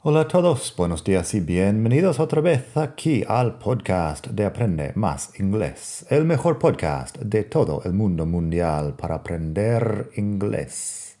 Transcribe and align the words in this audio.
Hola 0.00 0.20
a 0.20 0.28
todos, 0.28 0.72
buenos 0.76 1.02
días 1.02 1.34
y 1.34 1.40
bienvenidos 1.40 2.20
otra 2.20 2.40
vez 2.40 2.76
aquí 2.76 3.24
al 3.26 3.58
podcast 3.58 4.28
de 4.28 4.44
Aprende 4.44 4.92
Más 4.94 5.32
Inglés, 5.40 6.06
el 6.08 6.24
mejor 6.24 6.60
podcast 6.60 7.18
de 7.18 7.42
todo 7.42 7.82
el 7.84 7.94
mundo 7.94 8.24
mundial 8.24 8.94
para 8.94 9.16
aprender 9.16 10.10
inglés. 10.14 11.16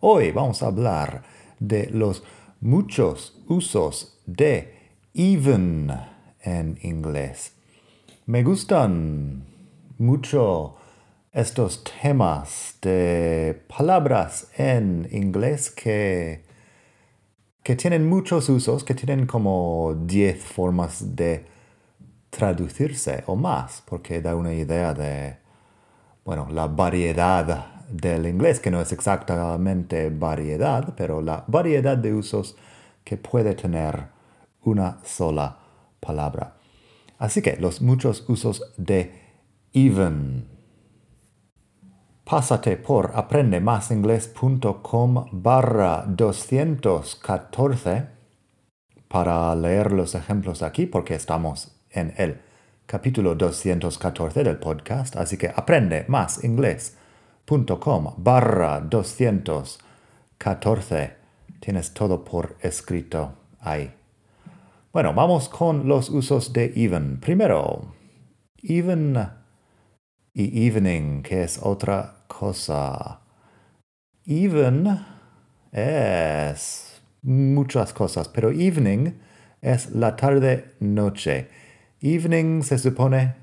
Hoy 0.00 0.30
vamos 0.30 0.62
a 0.62 0.66
hablar 0.66 1.22
de 1.58 1.88
los 1.88 2.22
muchos 2.60 3.40
usos 3.48 4.18
de 4.26 4.90
even 5.14 5.90
en 6.42 6.78
inglés. 6.82 7.54
Me 8.26 8.42
gustan 8.42 9.42
mucho 9.96 10.76
estos 11.32 11.82
temas 11.82 12.76
de 12.82 13.58
palabras 13.74 14.48
en 14.58 15.08
inglés 15.12 15.70
que 15.70 16.51
que 17.62 17.76
tienen 17.76 18.08
muchos 18.08 18.48
usos, 18.48 18.84
que 18.84 18.94
tienen 18.94 19.26
como 19.26 19.94
10 20.06 20.42
formas 20.42 21.14
de 21.14 21.44
traducirse 22.30 23.22
o 23.26 23.36
más, 23.36 23.82
porque 23.86 24.20
da 24.20 24.34
una 24.34 24.52
idea 24.52 24.94
de, 24.94 25.36
bueno, 26.24 26.48
la 26.50 26.66
variedad 26.66 27.84
del 27.88 28.26
inglés, 28.26 28.58
que 28.58 28.70
no 28.70 28.80
es 28.80 28.90
exactamente 28.92 30.10
variedad, 30.10 30.94
pero 30.96 31.20
la 31.20 31.44
variedad 31.46 31.96
de 31.96 32.14
usos 32.14 32.56
que 33.04 33.16
puede 33.16 33.54
tener 33.54 34.06
una 34.62 34.98
sola 35.04 35.58
palabra. 36.00 36.56
Así 37.18 37.42
que 37.42 37.56
los 37.56 37.82
muchos 37.82 38.24
usos 38.28 38.72
de 38.76 39.12
even 39.72 40.48
Pásate 42.32 42.78
por 42.78 43.12
aprendemasingles.com 43.14 45.26
barra 45.32 46.06
214 46.08 48.06
para 49.06 49.54
leer 49.54 49.92
los 49.92 50.14
ejemplos 50.14 50.62
aquí 50.62 50.86
porque 50.86 51.14
estamos 51.14 51.76
en 51.90 52.14
el 52.16 52.40
capítulo 52.86 53.34
214 53.34 54.44
del 54.44 54.56
podcast. 54.56 55.14
Así 55.16 55.36
que 55.36 55.52
aprende 55.54 56.06
barra 58.16 58.80
214. 58.80 61.16
Tienes 61.60 61.92
todo 61.92 62.24
por 62.24 62.56
escrito 62.62 63.34
ahí. 63.60 63.92
Bueno, 64.90 65.12
vamos 65.12 65.50
con 65.50 65.86
los 65.86 66.08
usos 66.08 66.54
de 66.54 66.72
even. 66.76 67.20
Primero, 67.20 67.92
even 68.62 69.18
y 70.34 70.66
evening, 70.66 71.22
que 71.22 71.42
es 71.42 71.58
otra 71.62 72.21
cosa. 72.42 73.20
Even 74.26 74.98
es 75.70 77.00
muchas 77.22 77.92
cosas, 77.92 78.28
pero 78.28 78.50
evening 78.50 79.12
es 79.60 79.92
la 79.92 80.16
tarde-noche. 80.16 81.48
Evening 82.00 82.64
se 82.64 82.78
supone, 82.78 83.36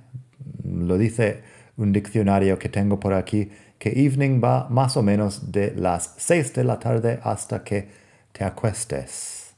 lo 0.65 0.97
dice 0.97 1.41
un 1.77 1.93
diccionario 1.93 2.59
que 2.59 2.67
tengo 2.67 2.99
por 2.99 3.13
aquí, 3.13 3.49
que 3.77 4.05
evening 4.05 4.41
va 4.43 4.67
más 4.67 4.97
o 4.97 5.01
menos 5.01 5.49
de 5.49 5.73
las 5.77 6.15
6 6.17 6.53
de 6.55 6.65
la 6.65 6.77
tarde 6.77 7.21
hasta 7.23 7.63
que 7.63 7.87
te 8.33 8.43
acuestes. 8.43 9.53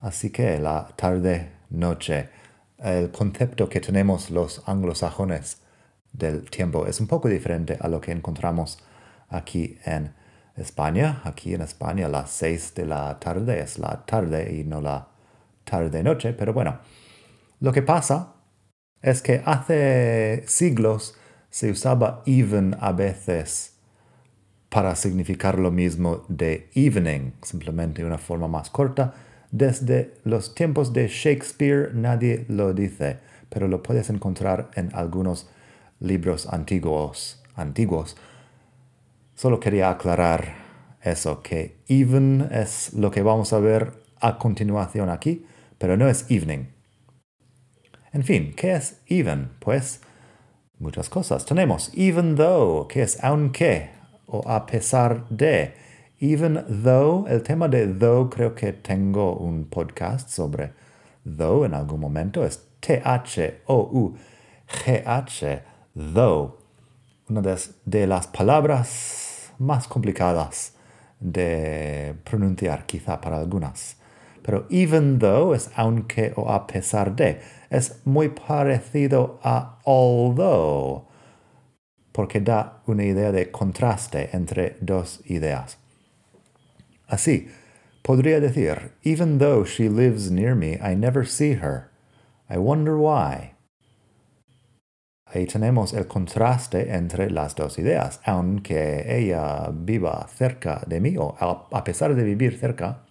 Así 0.00 0.30
que 0.30 0.58
la 0.58 0.88
tarde-noche, 0.96 2.30
el 2.78 3.10
concepto 3.10 3.68
que 3.68 3.82
tenemos 3.82 4.30
los 4.30 4.62
anglosajones 4.66 5.65
del 6.18 6.48
tiempo 6.50 6.86
es 6.86 7.00
un 7.00 7.06
poco 7.06 7.28
diferente 7.28 7.76
a 7.80 7.88
lo 7.88 8.00
que 8.00 8.12
encontramos 8.12 8.78
aquí 9.28 9.78
en 9.84 10.14
España. 10.56 11.20
Aquí 11.24 11.54
en 11.54 11.62
España 11.62 12.08
las 12.08 12.30
6 12.30 12.74
de 12.74 12.86
la 12.86 13.18
tarde 13.18 13.60
es 13.60 13.78
la 13.78 14.04
tarde 14.06 14.54
y 14.54 14.64
no 14.64 14.80
la 14.80 15.08
tarde-noche, 15.64 16.32
pero 16.32 16.52
bueno, 16.52 16.78
lo 17.60 17.72
que 17.72 17.82
pasa 17.82 18.34
es 19.02 19.22
que 19.22 19.42
hace 19.44 20.44
siglos 20.46 21.16
se 21.50 21.70
usaba 21.70 22.22
even 22.26 22.76
a 22.80 22.92
veces 22.92 23.74
para 24.68 24.94
significar 24.94 25.58
lo 25.58 25.70
mismo 25.70 26.24
de 26.28 26.70
evening, 26.74 27.32
simplemente 27.42 28.04
una 28.04 28.18
forma 28.18 28.48
más 28.48 28.68
corta. 28.70 29.14
Desde 29.50 30.14
los 30.24 30.54
tiempos 30.54 30.92
de 30.92 31.08
Shakespeare 31.08 31.90
nadie 31.94 32.44
lo 32.48 32.74
dice, 32.74 33.18
pero 33.48 33.68
lo 33.68 33.82
puedes 33.82 34.10
encontrar 34.10 34.70
en 34.74 34.90
algunos 34.92 35.48
libros 36.00 36.46
antiguos, 36.46 37.42
antiguos. 37.54 38.16
Solo 39.34 39.60
quería 39.60 39.90
aclarar 39.90 40.54
eso, 41.02 41.42
que 41.42 41.78
even 41.88 42.48
es 42.50 42.92
lo 42.94 43.10
que 43.10 43.22
vamos 43.22 43.52
a 43.52 43.58
ver 43.58 44.02
a 44.20 44.38
continuación 44.38 45.10
aquí, 45.10 45.46
pero 45.78 45.96
no 45.96 46.08
es 46.08 46.30
evening. 46.30 46.66
En 48.12 48.22
fin, 48.24 48.54
¿qué 48.56 48.74
es 48.74 49.02
even? 49.06 49.50
Pues 49.60 50.00
muchas 50.78 51.08
cosas. 51.08 51.44
Tenemos 51.44 51.90
even 51.94 52.36
though, 52.36 52.88
que 52.88 53.02
es 53.02 53.22
aunque 53.22 53.90
o 54.26 54.42
a 54.48 54.66
pesar 54.66 55.28
de. 55.28 55.74
Even 56.18 56.64
though, 56.82 57.28
el 57.28 57.42
tema 57.42 57.68
de 57.68 57.86
though 57.86 58.30
creo 58.30 58.54
que 58.54 58.72
tengo 58.72 59.36
un 59.36 59.66
podcast 59.66 60.30
sobre 60.30 60.72
though 61.24 61.66
en 61.66 61.74
algún 61.74 62.00
momento, 62.00 62.42
es 62.42 62.66
T-H-O-U-G-H 62.80 63.66
though, 65.96 66.58
una 67.28 67.42
de, 67.42 68.06
las 68.06 68.26
palabras 68.26 69.52
más 69.58 69.88
complicadas 69.88 70.74
de 71.18 72.14
pronunciar 72.24 72.84
quizá 72.86 73.20
para 73.20 73.38
algunas. 73.38 73.96
Pero 74.42 74.66
even 74.70 75.18
though 75.18 75.54
es 75.54 75.70
aunque 75.74 76.32
o 76.36 76.50
a 76.50 76.66
pesar 76.66 77.16
de, 77.16 77.40
es 77.70 78.02
muy 78.04 78.28
parecido 78.28 79.40
a 79.42 79.78
although, 79.84 81.06
porque 82.12 82.40
da 82.40 82.82
una 82.86 83.04
idea 83.04 83.32
de 83.32 83.50
contraste 83.50 84.30
entre 84.32 84.76
dos 84.80 85.20
ideas. 85.26 85.78
Así, 87.08 87.48
podría 88.02 88.40
decir, 88.40 88.92
even 89.02 89.38
though 89.38 89.64
she 89.64 89.88
lives 89.88 90.30
near 90.30 90.54
me, 90.54 90.74
I 90.74 90.94
never 90.94 91.26
see 91.26 91.54
her. 91.54 91.90
I 92.48 92.58
wonder 92.58 92.96
why. 92.96 93.55
Ahí 95.26 95.46
tenemos 95.46 95.92
el 95.92 96.06
contraste 96.06 96.94
entre 96.94 97.30
las 97.30 97.56
dos 97.56 97.78
ideas. 97.78 98.20
Aunque 98.24 99.04
ella 99.18 99.70
viva 99.72 100.26
cerca 100.28 100.82
de 100.86 101.00
mí 101.00 101.16
o 101.18 101.36
a 101.38 101.84
pesar 101.84 102.14
de 102.14 102.22
vivir 102.22 102.58
cerca, 102.58 103.02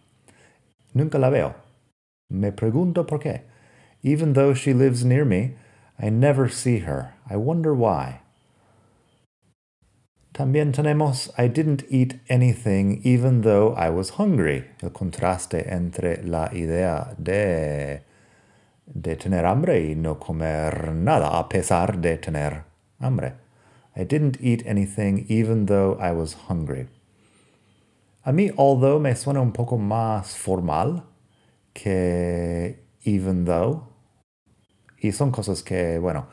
nunca 0.94 1.20
la 1.20 1.30
veo. 1.30 1.56
Me 2.30 2.52
pregunto 2.52 3.06
por 3.06 3.20
qué. 3.20 3.44
Even 4.02 4.34
though 4.34 4.56
she 4.56 4.74
lives 4.74 5.04
near 5.04 5.26
me, 5.26 5.56
I 6.00 6.10
never 6.10 6.50
see 6.50 6.80
her. 6.80 7.16
I 7.30 7.36
wonder 7.36 7.74
why. 7.74 8.22
También 10.32 10.74
tenemos 10.74 11.34
I 11.38 11.48
didn't 11.48 11.86
eat 11.90 12.20
anything 12.30 13.00
even 13.04 13.42
though 13.42 13.74
I 13.78 13.90
was 13.90 14.12
hungry. 14.18 14.66
El 14.82 14.92
contraste 14.92 15.70
entre 15.70 16.24
la 16.24 16.50
idea 16.54 17.16
de 17.18 18.04
de 18.86 19.16
tener 19.16 19.46
hambre 19.46 19.82
y 19.82 19.96
no 19.96 20.20
comer 20.20 20.94
nada 20.94 21.38
a 21.38 21.50
pesar 21.50 22.00
de 22.00 22.18
tener 22.18 22.64
hambre. 23.00 23.34
I 23.96 24.04
didn't 24.04 24.38
eat 24.42 24.66
anything 24.68 25.26
even 25.30 25.66
though 25.66 25.98
I 26.00 26.12
was 26.12 26.36
hungry. 26.50 26.88
A 28.24 28.32
mí, 28.32 28.52
although 28.58 29.00
me 29.00 29.16
suena 29.16 29.42
un 29.42 29.52
poco 29.52 29.78
más 29.78 30.36
formal 30.36 31.04
que 31.74 32.84
even 33.04 33.46
though. 33.46 33.84
Y 35.00 35.12
son 35.12 35.32
cosas 35.32 35.62
que, 35.62 36.00
bueno, 36.00 36.28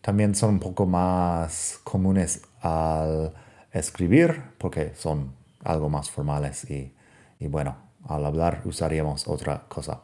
también 0.00 0.34
son 0.34 0.50
un 0.50 0.60
poco 0.60 0.86
más 0.86 1.80
comunes 1.84 2.42
al 2.62 3.34
escribir 3.72 4.42
porque 4.58 4.94
son 4.94 5.34
algo 5.64 5.88
más 5.88 6.10
formales 6.10 6.70
y, 6.70 6.94
y 7.38 7.48
bueno, 7.48 7.76
al 8.08 8.24
hablar 8.24 8.62
usaríamos 8.64 9.26
otra 9.28 9.64
cosa. 9.68 10.02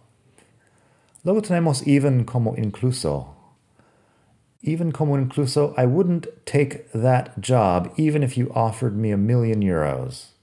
Luego 1.27 1.43
tenemos 1.43 1.85
even 1.89 2.25
como 2.25 2.55
incluso. 2.57 3.35
Even 4.63 4.93
como 4.93 5.17
incluso, 5.17 5.75
I 5.77 5.85
wouldn't 5.85 6.29
take 6.47 6.89
that 6.93 7.41
job 7.41 7.93
even 7.97 8.23
if 8.23 8.39
you 8.39 8.49
offered 8.55 8.97
me 8.97 9.11
a 9.11 9.17
million 9.17 9.61
euros. 9.61 10.35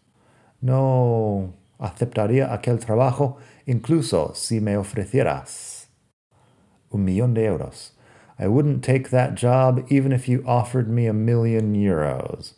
No 0.61 1.53
aceptaría 1.79 2.51
aquel 2.51 2.79
trabajo 2.79 3.37
incluso 3.65 4.35
si 4.35 4.59
me 4.59 4.75
ofrecieras 4.75 5.87
un 6.91 7.05
millón 7.05 7.33
de 7.33 7.45
euros. 7.45 7.91
I 8.37 8.47
wouldn't 8.47 8.83
take 8.83 9.09
that 9.09 9.35
job 9.35 9.85
even 9.89 10.11
if 10.11 10.27
you 10.27 10.43
offered 10.45 10.89
me 10.89 11.07
a 11.07 11.13
million 11.13 11.73
euros. 11.75 12.55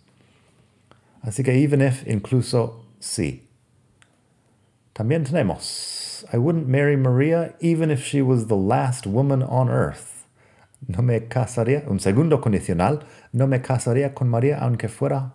Así 1.23 1.45
que 1.45 1.53
even 1.53 1.79
if, 1.79 2.03
incluso 2.07 2.85
sí. 2.99 3.41
También 4.95 5.23
tenemos, 5.25 6.04
I 6.33 6.37
wouldn't 6.37 6.67
marry 6.67 6.95
Maria 6.95 7.53
even 7.59 7.91
if 7.91 8.03
she 8.03 8.21
was 8.21 8.47
the 8.47 8.55
last 8.55 9.05
woman 9.05 9.43
on 9.43 9.69
earth. 9.69 10.25
No 10.87 11.01
me 11.01 11.19
casaría, 11.19 11.87
un 11.87 11.99
segundo 11.99 12.39
condicional, 12.39 13.03
no 13.31 13.47
me 13.47 13.59
casaría 13.59 14.13
con 14.13 14.29
María 14.29 14.59
aunque 14.59 14.87
fuera 14.87 15.33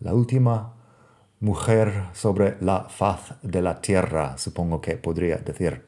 la 0.00 0.12
última 0.12 0.72
mujer 1.40 2.08
sobre 2.12 2.56
la 2.60 2.88
faz 2.88 3.34
de 3.42 3.60
la 3.60 3.80
tierra, 3.80 4.36
supongo 4.36 4.80
que 4.80 4.96
podría 4.96 5.38
decir. 5.44 5.82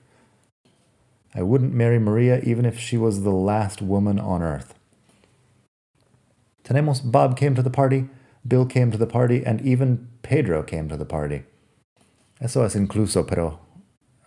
I 1.35 1.43
wouldn't 1.43 1.75
marry 1.75 1.99
Maria 1.99 2.41
even 2.43 2.65
if 2.65 2.79
she 2.79 2.97
was 2.97 3.23
the 3.23 3.31
last 3.31 3.83
woman 3.83 4.19
on 4.19 4.43
earth. 4.43 4.75
Tenemos 6.65 7.01
Bob 7.01 7.37
came 7.37 7.55
to 7.55 7.63
the 7.63 7.71
party, 7.71 8.09
Bill 8.47 8.67
came 8.67 8.91
to 8.91 8.99
the 8.99 9.07
party, 9.07 9.45
and 9.45 9.61
even 9.61 10.09
Pedro 10.23 10.63
came 10.63 10.89
to 10.89 10.97
the 10.97 11.05
party. 11.05 11.45
Eso 12.41 12.65
es 12.65 12.75
incluso, 12.75 13.27
pero 13.27 13.66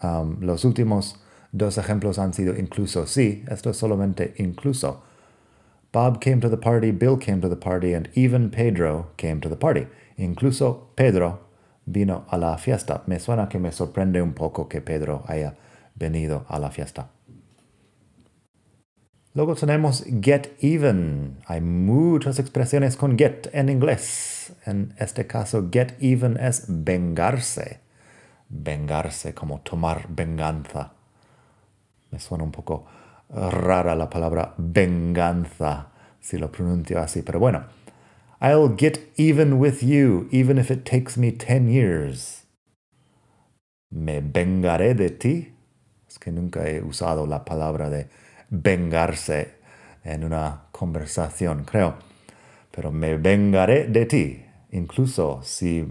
um, 0.01 0.39
los 0.41 0.65
últimos 0.65 1.19
dos 1.51 1.77
ejemplos 1.77 2.19
han 2.19 2.33
sido 2.33 2.55
incluso. 2.57 3.07
Sí, 3.07 3.43
esto 3.49 3.69
es 3.69 3.77
solamente 3.77 4.33
incluso. 4.37 5.03
Bob 5.91 6.19
came 6.19 6.39
to 6.39 6.49
the 6.49 6.57
party, 6.57 6.91
Bill 6.91 7.17
came 7.17 7.41
to 7.41 7.49
the 7.49 7.55
party, 7.55 7.95
and 7.95 8.09
even 8.13 8.51
Pedro 8.51 9.11
came 9.17 9.39
to 9.41 9.49
the 9.49 9.55
party. 9.55 9.87
Incluso 10.17 10.89
Pedro 10.95 11.39
vino 11.85 12.25
a 12.29 12.37
la 12.37 12.57
fiesta. 12.57 13.03
Me 13.07 13.19
suena 13.19 13.49
que 13.49 13.59
me 13.59 13.71
sorprende 13.71 14.21
un 14.21 14.33
poco 14.33 14.67
que 14.67 14.81
Pedro 14.81 15.23
haya 15.27 15.55
venido 15.95 16.45
a 16.47 16.59
la 16.59 16.69
fiesta. 16.69 17.09
Luego 19.33 19.55
tenemos 19.55 20.03
get 20.21 20.49
even. 20.59 21.37
Hay 21.45 21.61
muchas 21.61 22.39
expresiones 22.39 22.95
con 22.95 23.17
get 23.17 23.47
en 23.53 23.69
inglés. 23.69 24.53
En 24.65 24.93
este 24.97 25.27
caso, 25.27 25.69
get 25.71 25.93
even 25.99 26.37
es 26.37 26.65
vengarse. 26.67 27.79
Vengarse, 28.49 29.33
como 29.33 29.61
tomar 29.61 30.07
venganza. 30.09 30.93
Me 32.11 32.19
suena 32.19 32.43
un 32.43 32.51
poco 32.51 32.85
rara 33.29 33.95
la 33.95 34.09
palabra 34.09 34.55
venganza 34.57 35.91
si 36.19 36.37
lo 36.37 36.51
pronuncio 36.51 36.99
así, 36.99 37.21
pero 37.21 37.39
bueno. 37.39 37.63
I'll 38.41 38.75
get 38.75 39.11
even 39.17 39.53
with 39.59 39.81
you, 39.83 40.27
even 40.31 40.57
if 40.57 40.71
it 40.71 40.85
takes 40.85 41.17
me 41.17 41.31
10 41.31 41.69
years. 41.69 42.45
Me 43.91 44.21
vengaré 44.21 44.95
de 44.95 45.09
ti. 45.09 45.53
Es 46.07 46.17
que 46.17 46.31
nunca 46.31 46.67
he 46.67 46.81
usado 46.81 47.27
la 47.27 47.43
palabra 47.43 47.89
de 47.89 48.07
vengarse 48.49 49.55
en 50.03 50.23
una 50.23 50.67
conversación, 50.71 51.65
creo. 51.65 51.95
Pero 52.71 52.91
me 52.91 53.17
vengaré 53.17 53.87
de 53.87 54.05
ti, 54.05 54.45
incluso 54.71 55.41
si 55.43 55.85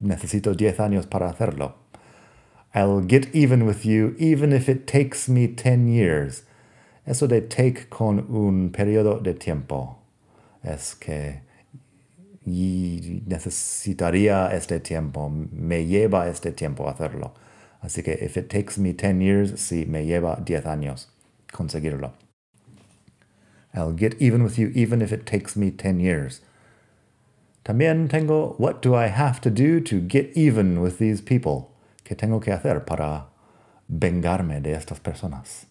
necesito 0.00 0.54
10 0.54 0.80
años 0.80 1.06
para 1.06 1.28
hacerlo. 1.28 1.74
I'll 2.74 3.00
get 3.00 3.34
even 3.34 3.66
with 3.66 3.84
you 3.84 4.14
even 4.18 4.52
if 4.52 4.68
it 4.68 4.86
takes 4.86 5.28
me 5.28 5.48
10 5.48 5.88
years. 5.88 6.44
Eso 7.06 7.26
de 7.26 7.40
take 7.40 7.88
con 7.88 8.26
un 8.28 8.70
periodo 8.70 9.20
de 9.20 9.34
tiempo 9.34 9.98
es 10.62 10.94
que 10.94 11.40
necesitaría 13.26 14.52
este 14.54 14.80
tiempo, 14.80 15.30
me 15.30 15.86
lleva 15.86 16.28
este 16.28 16.52
tiempo 16.52 16.88
hacerlo. 16.88 17.34
Así 17.80 18.02
que 18.02 18.12
if 18.12 18.36
it 18.36 18.48
takes 18.48 18.78
me 18.78 18.92
10 18.92 19.20
years, 19.20 19.60
sí, 19.60 19.86
me 19.86 20.04
lleva 20.04 20.36
10 20.44 20.66
años 20.66 21.08
conseguirlo. 21.52 22.12
I'll 23.74 23.92
get 23.92 24.20
even 24.20 24.42
with 24.42 24.58
you 24.58 24.70
even 24.74 25.00
if 25.02 25.12
it 25.12 25.24
takes 25.24 25.56
me 25.56 25.70
10 25.70 26.00
years. 26.00 26.40
También 27.68 28.08
tengo 28.08 28.54
what 28.56 28.80
do 28.80 28.94
I 28.94 29.08
have 29.08 29.42
to 29.42 29.50
do 29.50 29.78
to 29.78 30.00
get 30.00 30.34
even 30.34 30.80
with 30.80 30.96
these 30.96 31.20
people? 31.20 31.70
¿Qué 32.02 32.16
tengo 32.16 32.40
que 32.40 32.50
hacer 32.50 32.86
para 32.86 33.26
vengarme 33.90 34.62
de 34.62 34.72
estas 34.72 35.00
personas? 35.00 35.66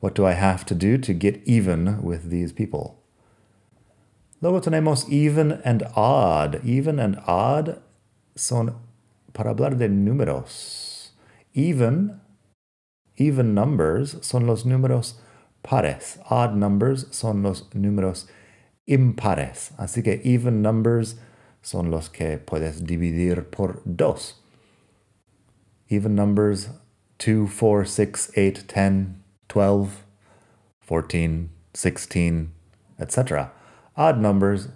What 0.00 0.14
do 0.14 0.26
I 0.26 0.32
have 0.32 0.66
to 0.66 0.74
do 0.74 0.98
to 0.98 1.14
get 1.14 1.40
even 1.46 2.02
with 2.02 2.28
these 2.28 2.52
people? 2.52 2.98
Luego 4.42 4.60
tenemos 4.60 5.08
even 5.08 5.62
and 5.64 5.82
odd. 5.96 6.60
Even 6.62 6.98
and 6.98 7.18
odd 7.26 7.80
son 8.36 8.74
para 9.32 9.54
hablar 9.54 9.78
de 9.78 9.88
números. 9.88 11.12
Even, 11.54 12.20
even 13.16 13.54
numbers 13.54 14.16
son 14.20 14.46
los 14.46 14.64
números 14.64 15.14
pares. 15.62 16.18
Odd 16.28 16.54
numbers 16.54 17.06
son 17.10 17.42
los 17.42 17.62
números 17.74 18.26
impares. 18.90 19.70
Así 19.78 20.02
que 20.02 20.20
even 20.24 20.62
numbers 20.62 21.16
son 21.62 21.90
los 21.90 22.10
que 22.10 22.38
puedes 22.38 22.84
dividir 22.84 23.48
por 23.50 23.82
dos. 23.84 24.42
Even 25.88 26.14
numbers 26.14 26.70
2, 27.18 27.48
4, 27.48 27.84
6, 27.84 28.32
8, 28.36 28.66
10, 28.66 29.06
12, 29.48 30.04
14, 30.88 31.50
16, 31.72 32.48
etc. 32.98 33.50
Odd 33.96 34.18
numbers 34.18 34.68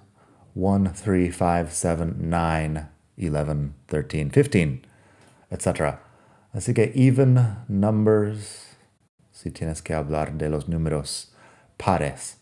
1, 0.55 0.93
3, 0.95 1.31
5, 1.31 1.71
7, 1.71 2.15
9, 2.19 2.89
11, 3.17 3.75
13, 3.87 4.31
15, 4.31 4.83
etc. 5.51 5.99
Así 6.53 6.75
que 6.75 6.93
even 6.95 7.65
numbers, 7.69 8.77
si 9.33 9.51
tienes 9.51 9.83
que 9.83 9.95
hablar 9.95 10.37
de 10.37 10.49
los 10.49 10.69
números 10.69 11.33
pares. 11.79 12.37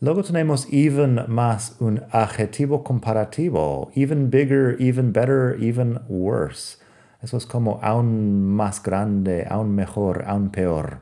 Luego 0.00 0.22
tenemos 0.22 0.66
even 0.70 1.24
más 1.26 1.76
un 1.80 2.02
adjetivo 2.12 2.84
comparativo. 2.84 3.90
Even 3.94 4.28
bigger, 4.28 4.76
even 4.78 5.10
better, 5.10 5.56
even 5.58 6.00
worse. 6.06 6.76
Eso 7.22 7.38
es 7.38 7.46
como 7.46 7.80
aún 7.82 8.54
más 8.54 8.82
grande, 8.82 9.46
aún 9.48 9.74
mejor, 9.74 10.22
aún 10.26 10.50
peor. 10.50 11.00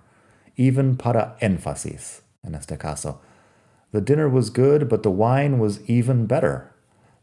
Even 0.57 0.97
para 0.97 1.37
énfasis, 1.41 2.23
en 2.45 2.55
este 2.55 2.79
caso. 2.79 3.21
The 3.91 4.01
dinner 4.01 4.29
was 4.29 4.51
good, 4.51 4.89
but 4.89 5.03
the 5.03 5.11
wine 5.11 5.59
was 5.59 5.81
even 5.89 6.27
better. 6.27 6.73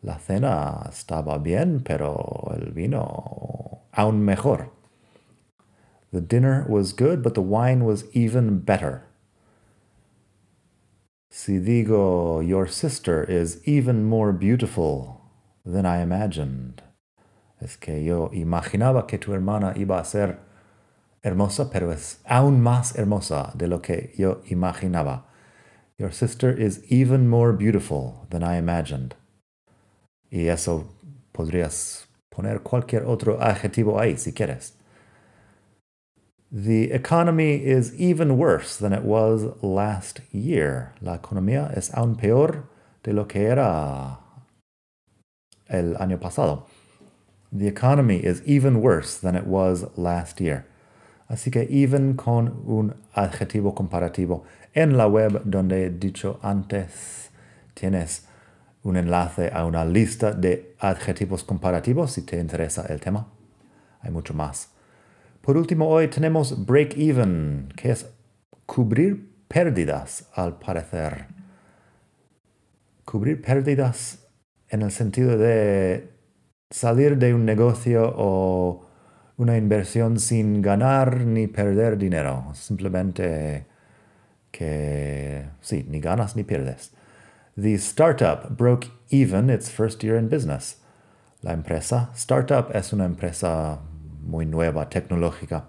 La 0.04 0.18
cena 0.18 0.90
estaba 0.90 1.42
bien, 1.42 1.84
pero 1.86 2.52
el 2.54 2.72
vino 2.74 3.84
aún 3.94 4.26
mejor. 4.26 4.72
The 6.12 6.20
dinner 6.20 6.66
was 6.68 6.92
good, 6.92 7.24
but 7.24 7.34
the 7.34 7.42
wine 7.42 7.86
was 7.86 8.04
even 8.14 8.60
better. 8.60 9.04
Si 11.34 11.60
digo, 11.60 12.42
your 12.46 12.68
sister 12.68 13.24
is 13.24 13.62
even 13.66 14.04
more 14.04 14.34
beautiful 14.34 15.22
than 15.66 15.86
I 15.86 16.02
imagined. 16.02 16.82
Es 17.62 17.78
que 17.78 18.04
yo 18.04 18.30
imaginaba 18.34 19.08
que 19.08 19.18
tu 19.18 19.32
hermana 19.32 19.74
iba 19.78 19.98
a 19.98 20.04
ser 20.04 20.40
hermosa, 21.24 21.70
pero 21.72 21.90
es 21.90 22.20
aún 22.26 22.62
más 22.62 22.98
hermosa 22.98 23.54
de 23.56 23.68
lo 23.68 23.80
que 23.80 24.12
yo 24.18 24.42
imaginaba. 24.50 25.24
Your 25.98 26.12
sister 26.12 26.52
is 26.52 26.84
even 26.90 27.30
more 27.30 27.54
beautiful 27.54 28.28
than 28.30 28.44
I 28.44 28.58
imagined. 28.58 29.16
Y 30.30 30.50
eso 30.50 30.90
podrías 31.32 32.08
poner 32.30 32.60
cualquier 32.62 33.06
otro 33.06 33.38
adjetivo 33.42 34.02
ahí 34.02 34.18
si 34.18 34.34
quieres. 34.34 34.74
The 36.54 36.92
economy 36.92 37.64
is 37.64 37.96
even 37.96 38.38
worse 38.38 38.76
than 38.76 38.92
it 38.92 39.04
was 39.04 39.46
last 39.62 40.20
year. 40.34 40.94
La 41.02 41.18
economía 41.18 41.72
es 41.78 41.90
aún 41.92 42.18
peor 42.18 42.66
de 43.04 43.14
lo 43.14 43.24
que 43.26 43.46
era 43.46 44.20
el 45.70 45.96
año 45.96 46.20
pasado. 46.20 46.64
The 47.54 47.68
economy 47.68 48.18
is 48.18 48.42
even 48.46 48.82
worse 48.82 49.18
than 49.18 49.38
it 49.38 49.48
was 49.48 49.86
last 49.96 50.42
year. 50.42 50.66
Así 51.30 51.54
que 51.54 51.66
even 51.70 52.18
con 52.18 52.62
un 52.66 52.96
adjetivo 53.16 53.74
comparativo. 53.74 54.44
En 54.74 54.98
la 54.98 55.08
web 55.08 55.44
donde 55.46 55.86
he 55.86 55.90
dicho 55.90 56.38
antes 56.44 57.30
tienes 57.76 58.28
un 58.84 58.98
enlace 58.98 59.50
a 59.54 59.66
una 59.66 59.86
lista 59.86 60.34
de 60.34 60.76
adjetivos 60.82 61.46
comparativos 61.46 62.12
si 62.12 62.24
te 62.24 62.38
interesa 62.38 62.86
el 62.90 63.00
tema. 63.00 63.28
Hay 64.02 64.12
mucho 64.12 64.34
más. 64.34 64.68
Por 65.42 65.58
último, 65.58 65.88
hoy 65.88 66.08
tenemos 66.08 66.66
break 66.68 66.98
even, 66.98 67.74
que 67.76 67.92
es 67.92 68.06
cubrir 68.68 69.28
pérdidas, 69.48 70.30
al 70.36 70.60
parecer. 70.60 71.26
Cubrir 73.06 73.42
pérdidas 73.42 74.28
en 74.70 74.84
el 74.84 74.92
sentido 74.92 75.38
de 75.38 76.12
salir 76.70 77.18
de 77.18 77.34
un 77.34 77.46
negocio 77.46 78.14
o 78.16 78.88
una 79.38 79.58
inversión 79.58 80.20
sin 80.20 80.62
ganar 80.62 81.26
ni 81.26 81.48
perder 81.48 81.98
dinero. 81.98 82.52
Simplemente 82.54 83.66
que, 84.52 85.50
sí, 85.60 85.88
ni 85.90 86.00
ganas 86.00 86.36
ni 86.36 86.44
pierdes. 86.44 86.92
The 87.58 87.74
startup 87.74 88.56
broke 88.56 88.90
even 89.10 89.50
its 89.50 89.72
first 89.72 90.04
year 90.04 90.18
in 90.18 90.30
business. 90.30 90.78
La 91.42 91.54
empresa, 91.54 92.12
startup 92.14 92.70
es 92.76 92.94
una 92.94 93.06
empresa 93.06 93.80
muy 94.26 94.46
nueva, 94.46 94.90
tecnológica. 94.90 95.64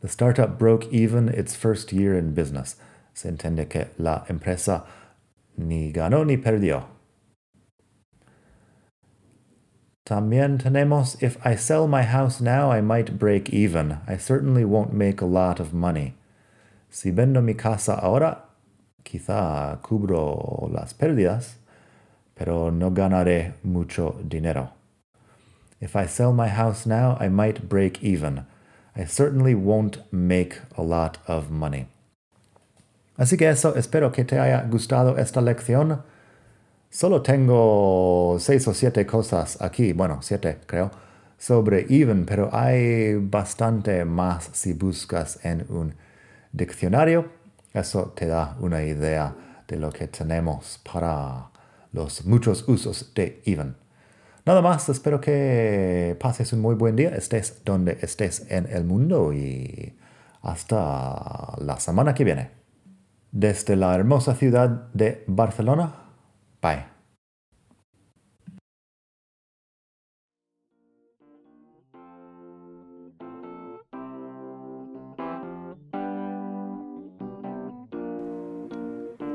The 0.00 0.08
startup 0.08 0.58
broke 0.58 0.92
even 0.92 1.28
its 1.28 1.54
first 1.54 1.92
year 1.92 2.14
in 2.14 2.34
business. 2.34 2.76
Se 3.14 3.28
entiende 3.28 3.68
que 3.68 3.88
la 3.98 4.24
empresa 4.28 4.84
ni 5.56 5.92
ganó 5.92 6.24
ni 6.26 6.36
perdió. 6.36 6.84
También 10.04 10.58
tenemos 10.58 11.22
if 11.22 11.38
I 11.46 11.54
sell 11.54 11.86
my 11.86 12.02
house 12.02 12.40
now, 12.40 12.72
I 12.72 12.80
might 12.80 13.18
break 13.18 13.50
even. 13.50 13.98
I 14.08 14.16
certainly 14.16 14.64
won't 14.64 14.92
make 14.92 15.20
a 15.20 15.26
lot 15.26 15.60
of 15.60 15.72
money. 15.72 16.14
Si 16.90 17.10
vendo 17.10 17.40
mi 17.40 17.54
casa 17.54 17.94
ahora, 17.94 18.48
quizá 19.04 19.80
cubro 19.82 20.68
las 20.72 20.92
pérdidas, 20.92 21.58
pero 22.34 22.70
no 22.70 22.90
ganaré 22.90 23.54
mucho 23.62 24.16
dinero. 24.24 24.81
If 25.82 25.96
I 25.96 26.06
sell 26.06 26.32
my 26.32 26.46
house 26.46 26.86
now, 26.86 27.16
I 27.18 27.28
might 27.28 27.68
break 27.68 28.04
even. 28.04 28.46
I 28.94 29.04
certainly 29.04 29.56
won't 29.56 29.98
make 30.12 30.60
a 30.78 30.82
lot 30.82 31.18
of 31.26 31.50
money. 31.50 31.88
Así 33.18 33.36
que 33.36 33.48
eso, 33.48 33.74
espero 33.74 34.12
que 34.12 34.24
te 34.24 34.38
haya 34.38 34.62
gustado 34.70 35.18
esta 35.18 35.40
lección. 35.40 36.04
Solo 36.88 37.20
tengo 37.20 38.38
seis 38.38 38.68
o 38.68 38.74
siete 38.74 39.04
cosas 39.06 39.60
aquí, 39.60 39.92
bueno, 39.92 40.20
siete 40.22 40.58
creo, 40.66 40.92
sobre 41.36 41.86
even, 41.90 42.26
pero 42.26 42.48
hay 42.52 43.16
bastante 43.16 44.04
más 44.04 44.50
si 44.52 44.74
buscas 44.74 45.44
en 45.44 45.66
un 45.68 45.94
diccionario. 46.52 47.28
Eso 47.74 48.12
te 48.14 48.28
da 48.28 48.56
una 48.60 48.84
idea 48.84 49.34
de 49.66 49.78
lo 49.78 49.90
que 49.90 50.06
tenemos 50.06 50.78
para 50.84 51.50
los 51.90 52.24
muchos 52.24 52.68
usos 52.68 53.12
de 53.16 53.42
even. 53.46 53.81
Nada 54.44 54.60
más, 54.60 54.88
espero 54.88 55.20
que 55.20 56.16
pases 56.20 56.52
un 56.52 56.60
muy 56.60 56.74
buen 56.74 56.96
día, 56.96 57.10
estés 57.10 57.62
donde 57.64 57.98
estés 58.00 58.50
en 58.50 58.66
el 58.66 58.84
mundo 58.84 59.32
y 59.32 59.96
hasta 60.42 61.54
la 61.58 61.78
semana 61.78 62.12
que 62.12 62.24
viene. 62.24 62.50
Desde 63.30 63.76
la 63.76 63.94
hermosa 63.94 64.34
ciudad 64.34 64.90
de 64.92 65.24
Barcelona, 65.28 65.94
bye. 66.60 66.91